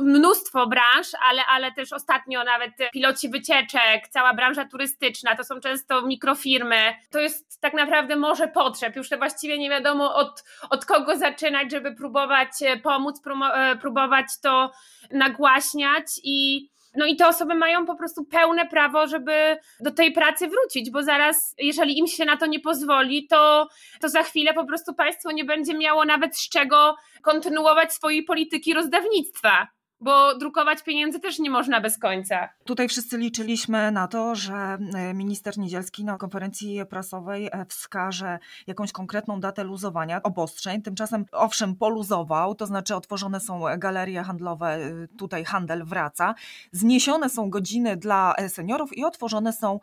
mnóstwo 0.02 0.68
branż, 0.68 1.08
ale, 1.30 1.46
ale 1.46 1.72
też 1.72 1.94
ostatnio 1.94 2.44
nawet 2.44 2.72
piloci 2.94 3.30
wycieczek, 3.30 4.08
cała 4.10 4.34
branża 4.34 4.66
turystyczna, 4.66 5.36
to 5.36 5.44
są 5.44 5.60
często 5.60 6.02
mikrofirmy. 6.02 6.96
To 7.12 7.20
jest 7.20 7.62
tak 7.62 7.74
naprawdę 7.74 8.16
morze 8.16 8.48
potrzeb. 8.48 8.96
Już 8.96 9.10
właściwie 9.18 9.58
nie 9.58 9.70
wiadomo 9.70 10.16
od, 10.16 10.44
od 10.70 10.86
kogo 10.86 11.18
zaczynać, 11.18 11.72
żeby 11.72 11.96
próbować 11.96 12.50
pomóc, 12.84 13.22
e, 13.56 13.76
próbować 13.76 14.26
to 14.42 14.72
nagłaśniać 15.12 16.06
i 16.24 16.70
no 16.96 17.06
i 17.06 17.16
te 17.16 17.28
osoby 17.28 17.56
mają 17.56 17.86
po 17.86 17.96
prostu 17.96 18.26
pełne 18.26 18.68
prawo, 18.68 19.08
żeby 19.08 19.58
do 19.80 19.92
tej 19.92 20.12
pracy 20.12 20.48
wrócić, 20.48 20.92
bo 20.92 21.04
zaraz, 21.04 21.56
jeżeli 21.58 21.98
im 21.98 22.08
się 22.08 22.26
na 22.26 22.38
to 22.38 22.46
nie 22.46 22.60
pozwoli, 22.60 23.28
to, 23.28 23.68
to 24.02 24.10
za 24.10 24.24
chwilę 24.24 24.54
po 24.54 24.66
prostu 24.66 24.94
państwo 24.94 25.32
nie 25.32 25.46
będzie 25.46 25.74
miało 25.74 26.06
nawet 26.06 26.38
z 26.38 26.50
czego 26.50 26.96
kontynuować 27.22 27.94
swojej 27.94 28.24
polityki 28.24 28.74
rozdawnictwa 28.74 29.68
bo 30.02 30.36
drukować 30.36 30.84
pieniędzy 30.84 31.20
też 31.20 31.40
nie 31.40 31.50
można 31.50 31.82
bez 31.82 31.98
końca. 31.98 32.50
Tutaj 32.66 32.88
wszyscy 32.88 33.18
liczyliśmy 33.18 33.92
na 33.92 34.08
to, 34.08 34.36
że 34.36 34.54
e, 34.94 35.14
minister 35.14 35.58
Niedzielski 35.58 36.06
na 36.06 36.18
konferencji 36.18 36.86
prasowej 36.90 37.48
e, 37.52 37.66
wskaże 37.66 38.40
jakąś 38.68 38.92
konkretną 38.92 39.40
datę 39.40 39.64
luzowania 39.64 40.24
obostrzeń. 40.24 40.82
Tymczasem 40.82 41.26
owszem 41.32 41.76
poluzował, 41.76 42.56
to 42.56 42.66
znaczy 42.66 42.96
otworzone 42.96 43.40
są 43.40 43.62
galerie 43.78 44.24
handlowe, 44.24 44.68
e, 44.68 45.08
tutaj 45.18 45.46
handel 45.46 45.86
wraca, 45.86 46.36
zniesione 46.72 47.30
są 47.30 47.50
godziny 47.50 47.98
dla 47.98 48.36
seniorów 48.48 48.98
i 48.98 49.04
otworzone 49.04 49.54
są 49.54 49.80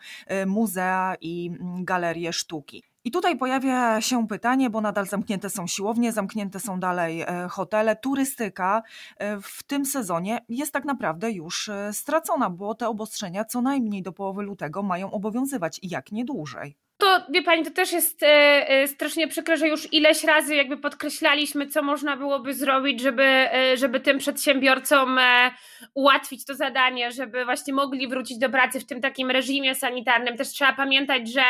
muzea 0.46 1.14
i 1.20 1.50
galerie 1.82 2.32
sztuki. 2.32 2.87
I 3.04 3.10
tutaj 3.10 3.36
pojawia 3.36 4.00
się 4.00 4.28
pytanie, 4.28 4.70
bo 4.70 4.80
nadal 4.80 5.06
zamknięte 5.06 5.50
są 5.50 5.66
siłownie, 5.66 6.12
zamknięte 6.12 6.60
są 6.60 6.80
dalej 6.80 7.22
e, 7.22 7.48
hotele. 7.50 7.96
Turystyka 7.96 8.82
e, 9.16 9.40
w 9.40 9.62
tym 9.62 9.86
sezonie 9.86 10.38
jest 10.48 10.72
tak 10.72 10.84
naprawdę 10.84 11.32
już 11.32 11.68
e, 11.68 11.92
stracona, 11.92 12.50
bo 12.50 12.74
te 12.74 12.88
obostrzenia 12.88 13.44
co 13.44 13.62
najmniej 13.62 14.02
do 14.02 14.12
połowy 14.12 14.42
lutego 14.42 14.82
mają 14.82 15.10
obowiązywać, 15.10 15.80
jak 15.82 16.12
nie 16.12 16.24
dłużej. 16.24 16.76
To 16.98 17.26
wie 17.28 17.42
pani, 17.42 17.64
to 17.64 17.70
też 17.70 17.92
jest 17.92 18.22
e, 18.22 18.88
strasznie 18.88 19.28
przykre, 19.28 19.56
że 19.56 19.68
już 19.68 19.92
ileś 19.92 20.24
razy 20.24 20.54
jakby 20.54 20.76
podkreślaliśmy, 20.76 21.66
co 21.66 21.82
można 21.82 22.16
byłoby 22.16 22.54
zrobić, 22.54 23.00
żeby, 23.00 23.22
e, 23.22 23.76
żeby 23.76 24.00
tym 24.00 24.18
przedsiębiorcom 24.18 25.18
e, 25.18 25.50
ułatwić 25.94 26.44
to 26.44 26.54
zadanie, 26.54 27.12
żeby 27.12 27.44
właśnie 27.44 27.74
mogli 27.74 28.08
wrócić 28.08 28.38
do 28.38 28.50
pracy 28.50 28.80
w 28.80 28.86
tym 28.86 29.00
takim 29.00 29.30
reżimie 29.30 29.74
sanitarnym. 29.74 30.36
Też 30.36 30.48
trzeba 30.48 30.72
pamiętać, 30.72 31.32
że 31.32 31.42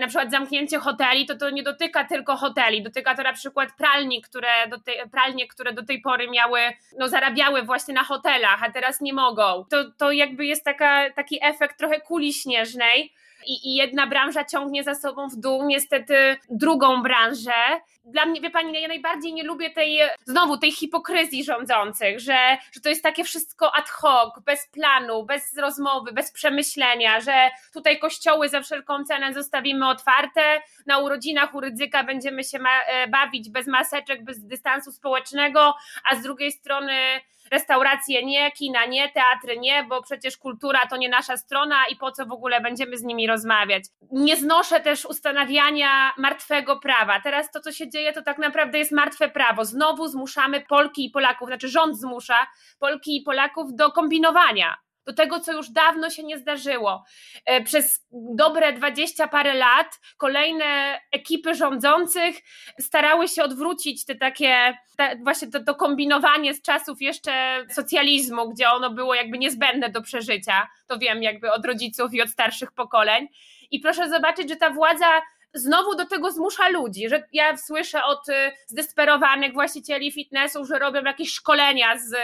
na 0.00 0.06
przykład 0.06 0.30
zamknięcie 0.30 0.78
hoteli, 0.78 1.26
to 1.26 1.36
to 1.36 1.50
nie 1.50 1.62
dotyka 1.62 2.04
tylko 2.04 2.36
hoteli, 2.36 2.82
dotyka 2.82 3.14
to 3.14 3.22
na 3.22 3.32
przykład 3.32 3.68
pralni, 3.78 4.22
które 4.22 4.68
do 4.68 4.80
tej, 4.80 4.94
pralnie, 5.10 5.48
które 5.48 5.72
do 5.72 5.82
tej 5.82 6.00
pory 6.00 6.30
miały, 6.30 6.60
no 6.98 7.08
zarabiały 7.08 7.62
właśnie 7.62 7.94
na 7.94 8.04
hotelach, 8.04 8.62
a 8.62 8.70
teraz 8.70 9.00
nie 9.00 9.12
mogą. 9.12 9.64
To, 9.70 9.90
to 9.98 10.12
jakby 10.12 10.46
jest 10.46 10.64
taka, 10.64 11.10
taki 11.10 11.38
efekt 11.44 11.78
trochę 11.78 12.00
kuli 12.00 12.32
śnieżnej, 12.32 13.12
i, 13.46 13.68
i 13.68 13.74
jedna 13.74 14.06
branża 14.06 14.44
ciągnie 14.44 14.84
za 14.84 14.94
sobą 14.94 15.28
w 15.28 15.36
dół, 15.36 15.66
niestety 15.66 16.36
drugą 16.50 17.02
branżę. 17.02 17.80
Dla 18.04 18.26
mnie, 18.26 18.40
wie 18.40 18.50
pani, 18.50 18.82
ja 18.82 18.88
najbardziej 18.88 19.32
nie 19.32 19.42
lubię 19.42 19.70
tej, 19.70 20.00
znowu 20.24 20.58
tej 20.58 20.72
hipokryzji 20.72 21.44
rządzących, 21.44 22.20
że, 22.20 22.56
że 22.72 22.80
to 22.80 22.88
jest 22.88 23.02
takie 23.02 23.24
wszystko 23.24 23.74
ad 23.74 23.90
hoc, 23.90 24.34
bez 24.44 24.68
planu, 24.68 25.24
bez 25.24 25.56
rozmowy, 25.56 26.12
bez 26.12 26.32
przemyślenia, 26.32 27.20
że 27.20 27.50
tutaj 27.72 27.98
kościoły 27.98 28.48
za 28.48 28.60
wszelką 28.60 29.04
cenę 29.04 29.34
zostawimy 29.34 29.88
otwarte, 29.88 30.62
na 30.86 30.98
urodzinach 30.98 31.54
u 31.54 31.60
Rydzyka 31.60 32.04
będziemy 32.04 32.44
się 32.44 32.58
e, 32.58 33.08
bawić 33.08 33.50
bez 33.50 33.66
maseczek, 33.66 34.24
bez 34.24 34.46
dystansu 34.46 34.92
społecznego, 34.92 35.74
a 36.10 36.16
z 36.16 36.22
drugiej 36.22 36.52
strony 36.52 37.20
restauracje 37.52 38.24
nie, 38.24 38.52
kina 38.52 38.86
nie, 38.86 39.12
teatry 39.12 39.58
nie, 39.58 39.84
bo 39.84 40.02
przecież 40.02 40.36
kultura 40.36 40.80
to 40.90 40.96
nie 40.96 41.08
nasza 41.08 41.36
strona 41.36 41.76
i 41.90 41.96
po 41.96 42.12
co 42.12 42.26
w 42.26 42.32
ogóle 42.32 42.60
będziemy 42.60 42.98
z 42.98 43.02
nimi 43.02 43.26
rozmawiać. 43.26 43.84
Nie 44.12 44.36
znoszę 44.36 44.80
też 44.80 45.04
ustanawiania 45.04 46.12
martwego 46.18 46.80
prawa. 46.80 47.20
Teraz 47.20 47.50
to, 47.50 47.60
co 47.60 47.72
się 47.72 47.90
dzieje, 47.90 48.12
to 48.12 48.22
tak 48.22 48.38
naprawdę 48.38 48.78
jest 48.78 48.92
martwe 48.92 49.28
prawo. 49.28 49.64
Znowu 49.64 50.08
zmuszamy 50.08 50.60
Polki 50.68 51.04
i 51.04 51.10
Polaków, 51.10 51.48
znaczy 51.48 51.68
rząd 51.68 52.00
zmusza 52.00 52.46
Polki 52.78 53.16
i 53.16 53.22
Polaków 53.22 53.74
do 53.74 53.92
kombinowania 53.92 54.76
do 55.06 55.12
tego, 55.12 55.40
co 55.40 55.52
już 55.52 55.70
dawno 55.70 56.10
się 56.10 56.22
nie 56.22 56.38
zdarzyło. 56.38 57.04
E, 57.44 57.64
przez 57.64 58.06
dobre 58.34 58.72
dwadzieścia 58.72 59.28
parę 59.28 59.54
lat 59.54 60.00
kolejne 60.16 61.00
ekipy 61.12 61.54
rządzących 61.54 62.36
starały 62.80 63.28
się 63.28 63.42
odwrócić 63.42 64.04
te 64.04 64.14
takie, 64.14 64.78
te, 64.96 65.16
właśnie 65.22 65.50
to, 65.50 65.64
to 65.64 65.74
kombinowanie 65.74 66.54
z 66.54 66.62
czasów 66.62 67.00
jeszcze 67.00 67.64
socjalizmu, 67.70 68.50
gdzie 68.50 68.70
ono 68.70 68.90
było 68.90 69.14
jakby 69.14 69.38
niezbędne 69.38 69.90
do 69.90 70.02
przeżycia. 70.02 70.68
To 70.86 70.98
wiem 70.98 71.22
jakby 71.22 71.52
od 71.52 71.66
rodziców 71.66 72.14
i 72.14 72.22
od 72.22 72.28
starszych 72.28 72.72
pokoleń. 72.72 73.28
I 73.70 73.80
proszę 73.80 74.08
zobaczyć, 74.08 74.48
że 74.48 74.56
ta 74.56 74.70
władza 74.70 75.22
znowu 75.54 75.94
do 75.94 76.06
tego 76.06 76.32
zmusza 76.32 76.68
ludzi, 76.68 77.08
że 77.08 77.22
ja 77.32 77.56
słyszę 77.56 78.04
od 78.04 78.28
y, 78.28 78.32
zdesperowanych 78.66 79.52
właścicieli 79.52 80.12
fitnessu, 80.12 80.64
że 80.64 80.78
robią 80.78 81.02
jakieś 81.02 81.32
szkolenia 81.32 81.98
z 81.98 82.14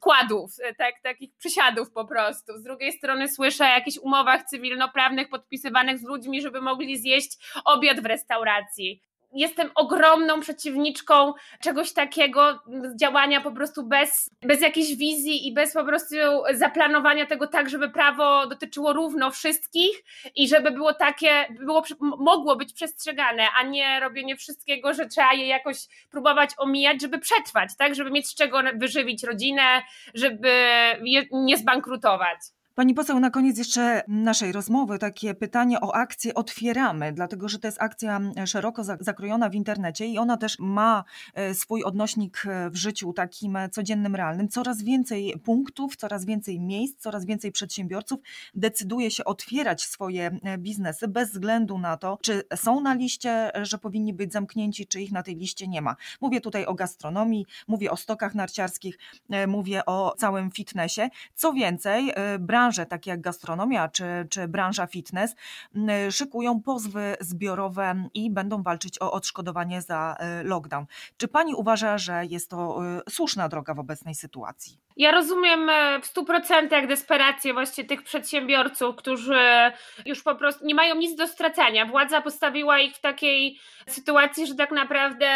kładów, 0.00 0.50
y, 0.70 0.74
tak, 0.74 0.94
takich 1.02 1.36
przysiadów 1.36 1.90
po 1.90 2.04
prostu. 2.04 2.58
Z 2.58 2.62
drugiej 2.62 2.92
strony 2.92 3.28
słyszę 3.28 3.64
o 3.64 3.68
jakichś 3.68 3.98
umowach 3.98 4.44
cywilnoprawnych 4.44 5.28
podpisywanych 5.28 5.98
z 5.98 6.02
ludźmi, 6.02 6.42
żeby 6.42 6.60
mogli 6.60 6.98
zjeść 6.98 7.38
obiad 7.64 8.00
w 8.00 8.06
restauracji 8.06 9.02
jestem 9.34 9.70
ogromną 9.74 10.40
przeciwniczką 10.40 11.32
czegoś 11.60 11.92
takiego, 11.92 12.60
działania 13.00 13.40
po 13.40 13.52
prostu 13.52 13.82
bez, 13.82 14.30
bez 14.42 14.60
jakiejś 14.60 14.96
wizji 14.96 15.48
i 15.48 15.54
bez 15.54 15.74
po 15.74 15.84
prostu 15.84 16.16
zaplanowania 16.54 17.26
tego 17.26 17.46
tak, 17.46 17.70
żeby 17.70 17.90
prawo 17.90 18.46
dotyczyło 18.46 18.92
równo 18.92 19.30
wszystkich 19.30 20.04
i 20.36 20.48
żeby 20.48 20.70
było 20.70 20.94
takie, 20.94 21.46
było, 21.60 21.82
mogło 22.18 22.56
być 22.56 22.72
przestrzegane, 22.72 23.48
a 23.58 23.62
nie 23.62 24.00
robienie 24.00 24.36
wszystkiego, 24.36 24.94
że 24.94 25.06
trzeba 25.06 25.32
je 25.32 25.46
jakoś 25.46 25.76
próbować 26.10 26.50
omijać, 26.58 27.02
żeby 27.02 27.18
przetrwać, 27.18 27.70
tak, 27.78 27.94
żeby 27.94 28.10
mieć 28.10 28.26
z 28.26 28.34
czego 28.34 28.60
wyżywić 28.74 29.24
rodzinę, 29.24 29.82
żeby 30.14 30.50
nie 31.32 31.56
zbankrutować. 31.56 32.38
Pani 32.74 32.94
poseł, 32.94 33.20
na 33.20 33.30
koniec 33.30 33.58
jeszcze 33.58 34.02
naszej 34.08 34.52
rozmowy 34.52 34.98
takie 34.98 35.34
pytanie 35.34 35.80
o 35.80 35.94
akcję 35.94 36.34
Otwieramy, 36.34 37.12
dlatego 37.12 37.48
że 37.48 37.58
to 37.58 37.68
jest 37.68 37.82
akcja 37.82 38.20
szeroko 38.46 38.84
zakrojona 39.00 39.48
w 39.48 39.54
internecie 39.54 40.06
i 40.06 40.18
ona 40.18 40.36
też 40.36 40.58
ma 40.58 41.04
e, 41.34 41.54
swój 41.54 41.84
odnośnik 41.84 42.46
e, 42.46 42.70
w 42.70 42.76
życiu 42.76 43.12
takim 43.12 43.56
e, 43.56 43.68
codziennym, 43.68 44.16
realnym. 44.16 44.48
Coraz 44.48 44.82
więcej 44.82 45.34
punktów, 45.44 45.96
coraz 45.96 46.24
więcej 46.24 46.60
miejsc, 46.60 47.00
coraz 47.00 47.24
więcej 47.24 47.52
przedsiębiorców 47.52 48.20
decyduje 48.54 49.10
się 49.10 49.24
otwierać 49.24 49.82
swoje 49.82 50.38
biznesy 50.58 51.08
bez 51.08 51.30
względu 51.30 51.78
na 51.78 51.96
to, 51.96 52.18
czy 52.22 52.42
są 52.56 52.80
na 52.80 52.94
liście, 52.94 53.50
że 53.62 53.78
powinni 53.78 54.14
być 54.14 54.32
zamknięci, 54.32 54.86
czy 54.86 55.00
ich 55.00 55.12
na 55.12 55.22
tej 55.22 55.36
liście 55.36 55.68
nie 55.68 55.82
ma. 55.82 55.96
Mówię 56.20 56.40
tutaj 56.40 56.66
o 56.66 56.74
gastronomii, 56.74 57.46
mówię 57.68 57.90
o 57.90 57.96
stokach 57.96 58.34
narciarskich, 58.34 58.98
mówię 59.48 59.84
o 59.86 60.14
całym 60.18 60.50
fitnessie. 60.50 61.02
Co 61.34 61.52
więcej, 61.52 62.12
branża 62.40 62.63
branże, 62.64 62.86
takie 62.86 63.10
jak 63.10 63.20
gastronomia 63.20 63.88
czy, 63.88 64.04
czy 64.30 64.48
branża 64.48 64.86
fitness, 64.86 65.34
szykują 66.10 66.60
pozwy 66.60 67.16
zbiorowe 67.20 68.08
i 68.14 68.30
będą 68.30 68.62
walczyć 68.62 69.02
o 69.02 69.12
odszkodowanie 69.12 69.82
za 69.82 70.16
e, 70.18 70.42
lockdown. 70.42 70.86
Czy 71.16 71.28
pani 71.28 71.54
uważa, 71.54 71.98
że 71.98 72.26
jest 72.26 72.50
to 72.50 72.86
e, 72.86 73.00
słuszna 73.10 73.48
droga 73.48 73.74
w 73.74 73.78
obecnej 73.78 74.14
sytuacji? 74.14 74.78
Ja 74.96 75.10
rozumiem 75.10 75.70
e, 75.70 76.00
w 76.00 76.14
100% 76.14 76.86
desperację 76.86 77.52
właśnie 77.52 77.84
tych 77.84 78.02
przedsiębiorców, 78.02 78.96
którzy 78.96 79.40
już 80.06 80.22
po 80.22 80.34
prostu 80.34 80.66
nie 80.66 80.74
mają 80.74 80.94
nic 80.94 81.16
do 81.16 81.26
stracenia. 81.26 81.86
Władza 81.86 82.20
postawiła 82.22 82.80
ich 82.80 82.94
w 82.94 83.00
takiej 83.00 83.58
sytuacji, 83.86 84.46
że 84.46 84.54
tak 84.54 84.70
naprawdę 84.70 85.26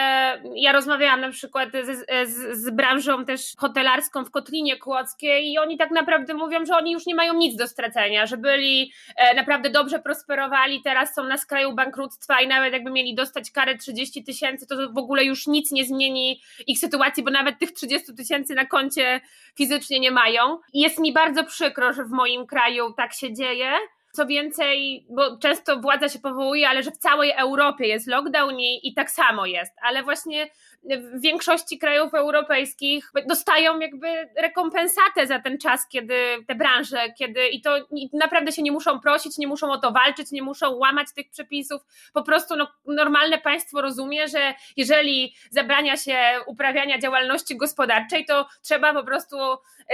ja 0.55 0.73
rozmawiałam 0.73 1.21
na 1.21 1.31
przykład 1.31 1.69
z, 1.73 2.07
z, 2.31 2.59
z 2.59 2.71
branżą 2.71 3.25
też 3.25 3.53
hotelarską 3.57 4.25
w 4.25 4.31
Kotlinie 4.31 4.77
Kłodzkiej 4.77 5.53
i 5.53 5.59
oni 5.59 5.79
tak 5.79 5.91
naprawdę 5.91 6.35
mówią, 6.35 6.67
że 6.67 6.77
oni 6.77 6.93
już 6.93 7.07
nie 7.07 7.15
mają 7.15 7.35
nic 7.35 7.57
do 7.57 7.69
stracenia, 7.69 8.27
że 8.27 8.37
byli 8.37 8.93
e, 9.17 9.35
naprawdę 9.35 9.71
dobrze 9.71 9.99
prosperowali, 9.99 10.83
teraz 10.83 11.15
są 11.15 11.25
na 11.25 11.37
skraju 11.37 11.73
bankructwa 11.73 12.41
i 12.41 12.49
nawet 12.49 12.73
jakby 12.73 12.91
mieli 12.91 13.15
dostać 13.15 13.51
karę 13.51 13.79
30 13.79 14.25
tysięcy, 14.25 14.67
to 14.67 14.93
w 14.93 14.99
ogóle 14.99 15.25
już 15.25 15.47
nic 15.47 15.73
nie 15.73 15.85
zmieni 15.85 16.41
ich 16.67 16.79
sytuacji, 16.79 17.23
bo 17.23 17.31
nawet 17.31 17.59
tych 17.59 17.73
30 17.73 18.15
tysięcy 18.15 18.55
na 18.55 18.67
koncie 18.67 19.21
fizycznie 19.57 20.01
nie 20.01 20.11
mają. 20.11 20.59
Jest 20.75 20.99
mi 20.99 21.13
bardzo 21.13 21.45
przykro, 21.45 21.93
że 21.93 22.05
w 22.05 22.11
moim 22.11 22.47
kraju 22.47 22.93
tak 22.93 23.15
się 23.15 23.33
dzieje. 23.33 23.73
Co 24.13 24.27
więcej, 24.27 25.07
bo 25.11 25.37
często 25.37 25.81
władza 25.81 26.09
się 26.09 26.19
powołuje, 26.19 26.69
ale 26.69 26.83
że 26.83 26.91
w 26.91 26.97
całej 26.97 27.31
Europie 27.31 27.87
jest 27.87 28.07
lockdown 28.07 28.61
i, 28.61 28.89
i 28.89 28.95
tak 28.95 29.11
samo 29.11 29.47
jest. 29.47 29.73
Ale 29.83 30.03
właśnie 30.03 30.51
w 30.85 31.21
większości 31.21 31.79
krajów 31.79 32.15
europejskich 32.15 33.13
dostają 33.27 33.79
jakby 33.81 34.29
rekompensatę 34.37 35.27
za 35.27 35.39
ten 35.39 35.59
czas, 35.59 35.89
kiedy 35.89 36.15
te 36.47 36.55
branże, 36.55 36.99
kiedy 37.19 37.49
i 37.49 37.61
to 37.61 37.77
naprawdę 38.13 38.53
się 38.53 38.63
nie 38.63 38.73
muszą 38.73 39.01
prosić, 39.01 39.39
nie 39.39 39.47
muszą 39.47 39.71
o 39.71 39.79
to 39.79 39.93
walczyć, 39.93 40.33
nie 40.33 40.43
muszą 40.43 40.71
łamać 40.71 41.09
tych 41.17 41.31
przepisów. 41.31 41.83
Po 42.13 42.23
prostu 42.23 42.57
no, 42.57 42.69
normalne 42.87 43.39
państwo 43.39 43.81
rozumie, 43.81 44.29
że 44.29 44.55
jeżeli 44.77 45.35
zabrania 45.51 45.97
się 45.97 46.19
uprawiania 46.47 46.99
działalności 46.99 47.57
gospodarczej, 47.57 48.25
to 48.25 48.47
trzeba 48.63 48.93
po 48.95 49.05
prostu 49.05 49.37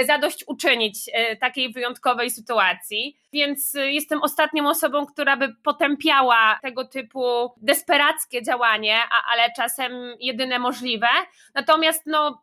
zadość 0.07 0.45
uczynić 0.47 1.11
e, 1.13 1.37
takiej 1.37 1.73
wyjątkowej 1.73 2.31
sytuacji. 2.31 3.17
Więc 3.33 3.75
e, 3.75 3.93
jestem 4.05 4.23
ostatnią 4.23 4.69
osobą, 4.69 5.07
która 5.07 5.37
by 5.37 5.55
potępiała 5.55 6.59
tego 6.63 6.85
typu 6.85 7.53
desperackie 7.57 8.43
działanie, 8.43 8.99
ale 9.33 9.53
czasem 9.57 9.93
jedyne 10.21 10.59
możliwe. 10.59 11.07
Natomiast 11.55 12.03
no, 12.07 12.43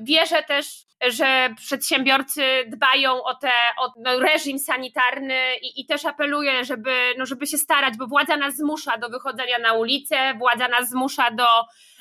wierzę 0.00 0.42
też, 0.42 0.66
że 1.08 1.54
przedsiębiorcy 1.56 2.42
dbają 2.66 3.22
o, 3.22 3.34
te, 3.34 3.50
o 3.78 3.92
no, 3.96 4.18
reżim 4.18 4.58
sanitarny 4.58 5.56
i, 5.62 5.80
i 5.80 5.86
też 5.86 6.04
apeluję, 6.04 6.64
żeby, 6.64 7.14
no, 7.18 7.26
żeby 7.26 7.46
się 7.46 7.58
starać, 7.58 7.96
bo 7.96 8.06
władza 8.06 8.36
nas 8.36 8.56
zmusza 8.56 8.98
do 8.98 9.08
wychodzenia 9.08 9.58
na 9.58 9.72
ulicę, 9.72 10.34
władza 10.34 10.68
nas 10.68 10.90
zmusza 10.90 11.30
do 11.30 11.46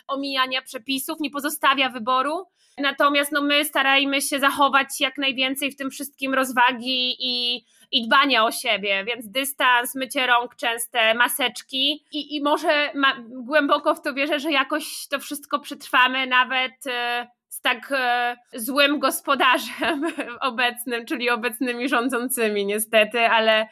omijania 0.07 0.61
przepisów, 0.61 1.19
nie 1.19 1.29
pozostawia 1.29 1.89
wyboru. 1.89 2.47
Natomiast 2.77 3.31
no, 3.31 3.41
my 3.41 3.65
starajmy 3.65 4.21
się 4.21 4.39
zachować 4.39 4.87
jak 4.99 5.17
najwięcej 5.17 5.71
w 5.71 5.77
tym 5.77 5.89
wszystkim 5.89 6.33
rozwagi 6.33 7.15
i, 7.19 7.65
i 7.91 8.07
dbania 8.07 8.45
o 8.45 8.51
siebie, 8.51 9.03
więc 9.03 9.29
dystans, 9.29 9.95
mycie 9.95 10.27
rąk 10.27 10.55
częste, 10.55 11.13
maseczki. 11.13 12.05
I, 12.11 12.35
i 12.35 12.43
może 12.43 12.91
ma, 12.95 13.17
głęboko 13.29 13.95
w 13.95 14.01
to 14.01 14.13
wierzę, 14.13 14.39
że 14.39 14.51
jakoś 14.51 15.07
to 15.07 15.19
wszystko 15.19 15.59
przetrwamy 15.59 16.27
nawet 16.27 16.87
e, 16.87 17.27
z 17.49 17.61
tak 17.61 17.91
e, 17.91 18.37
złym 18.53 18.99
gospodarzem 18.99 20.05
obecnym, 20.41 21.05
czyli 21.05 21.29
obecnymi 21.29 21.89
rządzącymi 21.89 22.65
niestety, 22.65 23.19
ale, 23.19 23.67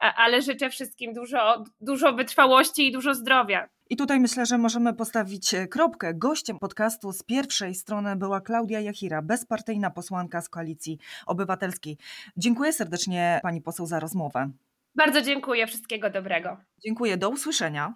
ale 0.00 0.42
życzę 0.42 0.70
wszystkim 0.70 1.14
dużo, 1.14 1.64
dużo 1.80 2.12
wytrwałości 2.12 2.86
i 2.86 2.92
dużo 2.92 3.14
zdrowia. 3.14 3.68
I 3.90 3.96
tutaj 3.96 4.20
myślę, 4.20 4.46
że 4.46 4.58
możemy 4.58 4.94
postawić 4.94 5.54
e, 5.54 5.66
kropkę. 5.68 6.14
Gościem 6.14 6.58
podcastu 6.58 7.12
z 7.12 7.22
pierwszej 7.22 7.74
strony 7.74 8.16
była 8.16 8.40
Klaudia 8.40 8.80
Jachira, 8.80 9.22
bezpartyjna 9.22 9.90
posłanka 9.90 10.40
z 10.40 10.48
Koalicji 10.48 10.98
Obywatelskiej. 11.26 11.96
Dziękuję 12.36 12.72
serdecznie 12.72 13.40
pani 13.42 13.60
poseł 13.60 13.86
za 13.86 14.00
rozmowę. 14.00 14.50
Bardzo 14.94 15.22
dziękuję, 15.22 15.66
wszystkiego 15.66 16.10
dobrego. 16.10 16.56
Dziękuję, 16.84 17.16
do 17.16 17.30
usłyszenia. 17.30 17.94